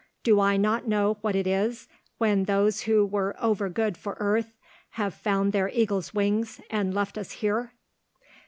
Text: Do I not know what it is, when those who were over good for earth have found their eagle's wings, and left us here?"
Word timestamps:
Do 0.23 0.39
I 0.39 0.57
not 0.57 0.87
know 0.87 1.19
what 1.21 1.35
it 1.35 1.45
is, 1.45 1.87
when 2.17 2.45
those 2.45 2.81
who 2.89 3.05
were 3.05 3.35
over 3.39 3.69
good 3.69 3.95
for 3.95 4.17
earth 4.19 4.57
have 4.97 5.13
found 5.13 5.53
their 5.53 5.69
eagle's 5.69 6.11
wings, 6.11 6.59
and 6.71 6.91
left 6.91 7.19
us 7.19 7.33
here?" 7.33 7.73